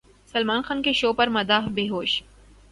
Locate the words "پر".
1.13-1.27